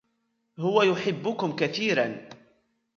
هو 0.59 0.83
يحبكم 0.83 1.55
كثيرًا. 1.55 2.29